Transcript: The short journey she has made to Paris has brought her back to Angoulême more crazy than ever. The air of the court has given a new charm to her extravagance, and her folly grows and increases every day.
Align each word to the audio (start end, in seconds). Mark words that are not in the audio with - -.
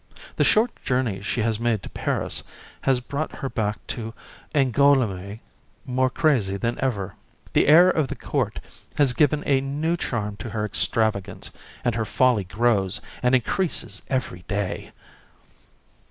The 0.37 0.43
short 0.43 0.71
journey 0.83 1.21
she 1.21 1.43
has 1.43 1.59
made 1.59 1.83
to 1.83 1.89
Paris 1.91 2.41
has 2.85 2.99
brought 2.99 3.33
her 3.35 3.49
back 3.49 3.85
to 3.93 4.15
Angoulême 4.55 5.41
more 5.85 6.09
crazy 6.09 6.57
than 6.57 6.79
ever. 6.79 7.13
The 7.53 7.67
air 7.67 7.87
of 7.91 8.07
the 8.07 8.15
court 8.15 8.59
has 8.97 9.13
given 9.13 9.43
a 9.45 9.61
new 9.61 9.95
charm 9.95 10.37
to 10.37 10.49
her 10.49 10.65
extravagance, 10.65 11.51
and 11.85 11.93
her 11.93 12.05
folly 12.05 12.45
grows 12.45 12.99
and 13.21 13.35
increases 13.35 14.01
every 14.09 14.41
day. 14.47 14.91